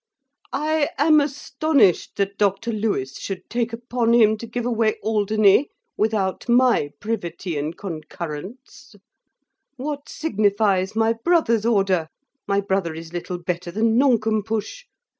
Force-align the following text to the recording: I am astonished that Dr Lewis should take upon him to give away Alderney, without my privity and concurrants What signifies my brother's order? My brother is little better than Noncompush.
I 0.51 0.89
am 0.97 1.21
astonished 1.21 2.15
that 2.15 2.39
Dr 2.39 2.71
Lewis 2.71 3.19
should 3.19 3.47
take 3.51 3.71
upon 3.71 4.13
him 4.13 4.35
to 4.37 4.47
give 4.47 4.65
away 4.65 4.95
Alderney, 5.03 5.69
without 5.95 6.49
my 6.49 6.89
privity 6.99 7.55
and 7.55 7.77
concurrants 7.77 8.95
What 9.75 10.09
signifies 10.09 10.95
my 10.95 11.13
brother's 11.13 11.67
order? 11.67 12.07
My 12.47 12.61
brother 12.61 12.95
is 12.95 13.13
little 13.13 13.37
better 13.37 13.69
than 13.69 13.95
Noncompush. 13.99 14.85